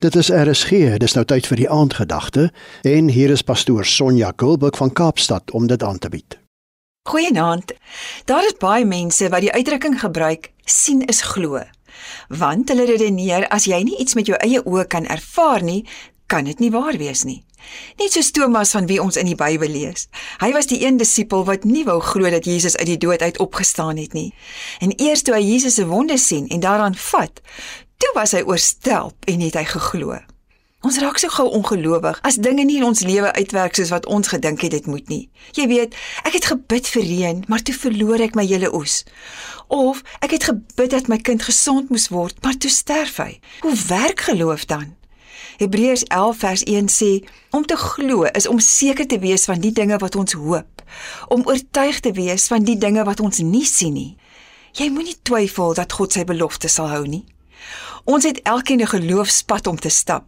[0.00, 2.46] Dit is RSG, dis nou tyd vir die aandgedagte
[2.88, 6.38] en hier is pastoor Sonja Gulburg van Kaapstad om dit aan te bied.
[7.10, 7.74] Goeienaand.
[8.24, 11.60] Daar is baie mense wat die uitdrukking gebruik sien is glo.
[12.32, 15.84] Want hulle redeneer as jy nie iets met jou eie oë kan ervaar nie,
[16.32, 17.42] kan dit nie waar wees nie.
[18.00, 20.08] Net so Thomas van wie ons in die Bybel lees.
[20.40, 23.36] Hy was die een disipel wat nie wou glo dat Jesus uit die dood uit
[23.36, 24.30] opgestaan het nie.
[24.80, 27.44] En eers toe hy Jesus se wonde sien en daaraan vat,
[28.00, 30.16] Toe was hy oorstelp en het hy geglo.
[30.80, 34.30] Ons raak so gou ongelowig as dinge nie in ons lewe uitwerk soos wat ons
[34.32, 35.26] gedink het dit moet nie.
[35.52, 39.02] Jy weet, ek het gebid vir reën, maar toe verloor ek my hele oes.
[39.68, 43.34] Of ek het gebid dat my kind gesond moes word, maar toe sterf hy.
[43.60, 44.94] Hoe werk geloof dan?
[45.60, 47.10] Hebreërs 11 vers 1 sê:
[47.52, 50.80] Om te glo is om seker te wees van die dinge wat ons hoop,
[51.28, 54.16] om oortuig te wees van die dinge wat ons nie sien nie.
[54.80, 57.26] Jy moenie twyfel dat God sy belofte sal hou nie.
[58.04, 60.24] Ons het elkeen 'n geloofspad om te stap.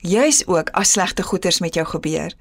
[0.00, 2.32] Juis ook as slegte goeters met jou gebeur.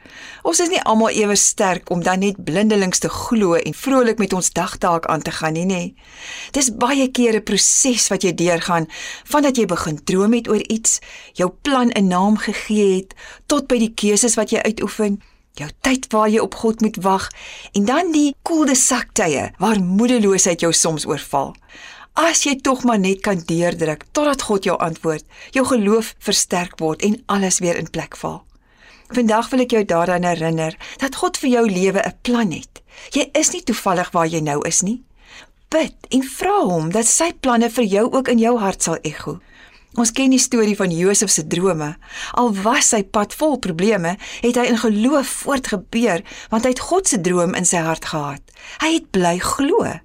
[0.47, 4.33] Ons is nie almal ewe sterk om dan net blindelings te glo en vrolik met
[4.33, 5.93] ons dagtaak aan te gaan nie, nê.
[6.51, 8.87] Dis baie keer 'n proses wat jy deurgaan
[9.23, 10.99] vandat jy begin droom het oor iets,
[11.33, 13.13] jou plan 'n naam gegee het,
[13.45, 15.21] tot by die keuses wat jy uitoefen,
[15.53, 17.27] jou tyd waar jy op God moet wag
[17.71, 21.55] en dan die koelde saktye waar moedeloosheid jou soms oorval.
[22.13, 27.01] As jy tog maar net kan deurdruk totdat God jou antwoord, jou geloof versterk word
[27.01, 28.43] en alles weer in plek val.
[29.09, 32.81] Vandag wil ek jou daaraan herinner dat God vir jou lewe 'n plan het.
[33.11, 35.03] Jy is nie toevallig waar jy nou is nie.
[35.69, 39.39] Bid en vra hom dat sy planne vir jou ook in jou hart sal ekho.
[39.97, 41.95] Ons ken die storie van Josef se drome.
[42.37, 47.07] Al was sy pad vol probleme, het hy in geloof voortgebeur want hy het God
[47.07, 48.41] se droom in sy hart gehad.
[48.81, 49.99] Hy het bly glo.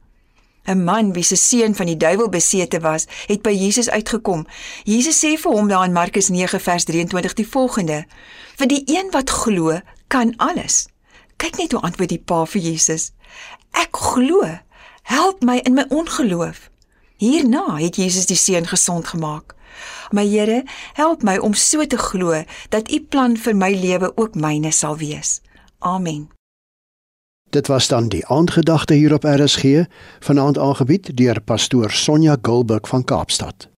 [0.67, 4.47] 'n Man wie se seun van die duiwel besete was, het by Jesus uitgekom.
[4.85, 8.05] Jesus sê vir hom daar in Markus 9 vers 23 die volgende:
[8.57, 10.87] "Vir die een wat glo, kan alles."
[11.37, 13.13] Kyk net hoe antwoord die Pa vir Jesus:
[13.71, 14.59] "Ek glo.
[15.03, 16.71] Help my in my ongeloof."
[17.17, 19.55] Hierna het Jesus die seun gesond gemaak.
[20.11, 20.65] My Here,
[20.95, 24.97] help my om so te glo dat U plan vir my lewe ook myne sal
[24.97, 25.41] wees.
[25.79, 26.34] Amen.
[27.55, 29.85] Dit was dan die aandgedagte hier op RSG,
[30.21, 33.74] vanaand aangebied deur pastoor Sonja Gulburg van Kaapstad.